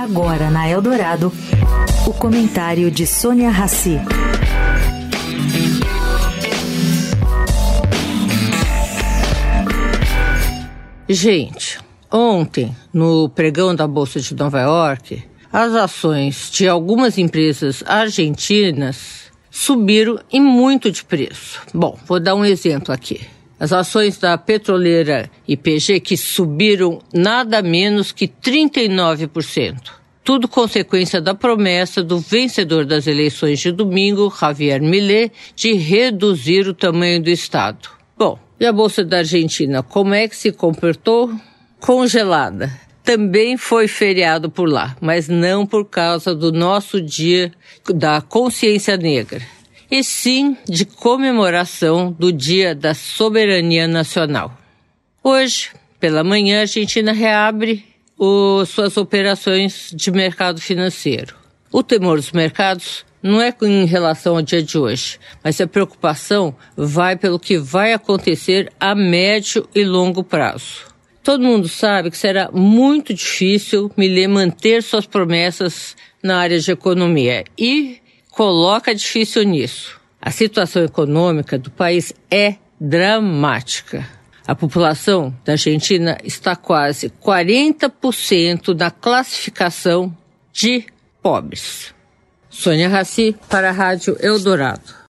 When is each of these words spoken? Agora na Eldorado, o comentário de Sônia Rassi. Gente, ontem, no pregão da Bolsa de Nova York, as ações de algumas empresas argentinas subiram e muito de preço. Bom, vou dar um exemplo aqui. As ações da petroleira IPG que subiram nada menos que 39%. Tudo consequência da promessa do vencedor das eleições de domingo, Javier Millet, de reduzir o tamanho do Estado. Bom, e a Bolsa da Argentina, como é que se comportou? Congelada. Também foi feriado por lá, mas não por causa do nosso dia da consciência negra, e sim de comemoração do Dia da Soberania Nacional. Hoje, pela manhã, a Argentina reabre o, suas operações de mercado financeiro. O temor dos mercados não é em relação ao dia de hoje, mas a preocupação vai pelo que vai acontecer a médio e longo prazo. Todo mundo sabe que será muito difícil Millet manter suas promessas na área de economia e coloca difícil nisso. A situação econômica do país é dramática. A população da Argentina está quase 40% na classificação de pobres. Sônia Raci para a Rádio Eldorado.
Agora 0.00 0.50
na 0.50 0.66
Eldorado, 0.66 1.30
o 2.06 2.12
comentário 2.14 2.90
de 2.90 3.06
Sônia 3.06 3.50
Rassi. 3.50 4.00
Gente, 11.06 11.78
ontem, 12.10 12.74
no 12.90 13.28
pregão 13.28 13.74
da 13.74 13.86
Bolsa 13.86 14.18
de 14.20 14.34
Nova 14.34 14.62
York, 14.62 15.22
as 15.52 15.74
ações 15.74 16.50
de 16.50 16.66
algumas 16.66 17.18
empresas 17.18 17.84
argentinas 17.86 19.30
subiram 19.50 20.18
e 20.32 20.40
muito 20.40 20.90
de 20.90 21.04
preço. 21.04 21.60
Bom, 21.74 21.98
vou 22.06 22.18
dar 22.18 22.34
um 22.34 22.44
exemplo 22.46 22.94
aqui. 22.94 23.20
As 23.60 23.74
ações 23.74 24.16
da 24.16 24.38
petroleira 24.38 25.30
IPG 25.46 26.00
que 26.00 26.16
subiram 26.16 27.02
nada 27.12 27.60
menos 27.60 28.10
que 28.10 28.26
39%. 28.26 29.99
Tudo 30.30 30.46
consequência 30.46 31.20
da 31.20 31.34
promessa 31.34 32.04
do 32.04 32.20
vencedor 32.20 32.84
das 32.84 33.08
eleições 33.08 33.58
de 33.58 33.72
domingo, 33.72 34.32
Javier 34.40 34.80
Millet, 34.80 35.32
de 35.56 35.72
reduzir 35.72 36.68
o 36.68 36.72
tamanho 36.72 37.20
do 37.20 37.28
Estado. 37.28 37.88
Bom, 38.16 38.38
e 38.60 38.64
a 38.64 38.72
Bolsa 38.72 39.04
da 39.04 39.16
Argentina, 39.16 39.82
como 39.82 40.14
é 40.14 40.28
que 40.28 40.36
se 40.36 40.52
comportou? 40.52 41.34
Congelada. 41.80 42.70
Também 43.02 43.56
foi 43.56 43.88
feriado 43.88 44.48
por 44.48 44.68
lá, 44.68 44.96
mas 45.00 45.26
não 45.26 45.66
por 45.66 45.84
causa 45.84 46.32
do 46.32 46.52
nosso 46.52 47.02
dia 47.02 47.50
da 47.92 48.20
consciência 48.20 48.96
negra, 48.96 49.42
e 49.90 50.04
sim 50.04 50.56
de 50.64 50.84
comemoração 50.84 52.14
do 52.16 52.32
Dia 52.32 52.72
da 52.72 52.94
Soberania 52.94 53.88
Nacional. 53.88 54.56
Hoje, 55.24 55.70
pela 55.98 56.22
manhã, 56.22 56.58
a 56.58 56.60
Argentina 56.60 57.10
reabre 57.10 57.89
o, 58.20 58.66
suas 58.66 58.98
operações 58.98 59.90
de 59.94 60.10
mercado 60.10 60.60
financeiro. 60.60 61.34
O 61.72 61.82
temor 61.82 62.18
dos 62.18 62.32
mercados 62.32 63.06
não 63.22 63.40
é 63.40 63.54
em 63.62 63.86
relação 63.86 64.36
ao 64.36 64.42
dia 64.42 64.62
de 64.62 64.76
hoje, 64.76 65.18
mas 65.42 65.58
a 65.58 65.66
preocupação 65.66 66.54
vai 66.76 67.16
pelo 67.16 67.38
que 67.38 67.56
vai 67.56 67.94
acontecer 67.94 68.70
a 68.78 68.94
médio 68.94 69.66
e 69.74 69.84
longo 69.84 70.22
prazo. 70.22 70.90
Todo 71.22 71.42
mundo 71.42 71.66
sabe 71.66 72.10
que 72.10 72.18
será 72.18 72.50
muito 72.52 73.14
difícil 73.14 73.90
Millet 73.96 74.28
manter 74.28 74.82
suas 74.82 75.06
promessas 75.06 75.96
na 76.22 76.38
área 76.38 76.58
de 76.58 76.70
economia 76.70 77.44
e 77.56 77.98
coloca 78.30 78.94
difícil 78.94 79.44
nisso. 79.44 79.98
A 80.20 80.30
situação 80.30 80.84
econômica 80.84 81.58
do 81.58 81.70
país 81.70 82.12
é 82.30 82.56
dramática. 82.78 84.19
A 84.50 84.54
população 84.56 85.32
da 85.44 85.52
Argentina 85.52 86.18
está 86.24 86.56
quase 86.56 87.08
40% 87.08 88.76
na 88.76 88.90
classificação 88.90 90.12
de 90.52 90.86
pobres. 91.22 91.94
Sônia 92.48 92.88
Raci 92.88 93.36
para 93.48 93.68
a 93.68 93.72
Rádio 93.72 94.16
Eldorado. 94.18 94.99